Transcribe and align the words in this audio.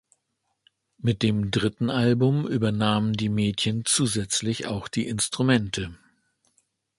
Mit 0.97 1.21
dem 1.21 1.51
dritten 1.51 1.91
Album 1.91 2.47
übernahmen 2.47 3.13
die 3.13 3.29
Mädchen 3.29 3.83
zusätzlich 3.85 4.65
auch 4.65 4.87
die 4.87 5.05
Instrumente. 5.05 5.95